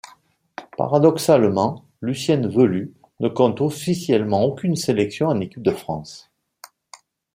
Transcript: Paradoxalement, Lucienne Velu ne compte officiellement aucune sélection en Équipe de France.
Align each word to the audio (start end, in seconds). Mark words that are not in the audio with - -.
Paradoxalement, 0.79 1.85
Lucienne 2.01 2.49
Velu 2.49 2.91
ne 3.19 3.29
compte 3.29 3.61
officiellement 3.61 4.45
aucune 4.45 4.75
sélection 4.75 5.27
en 5.27 5.39
Équipe 5.39 5.61
de 5.61 5.69
France. 5.69 6.31